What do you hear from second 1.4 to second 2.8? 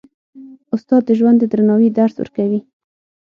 درناوي درس ورکوي.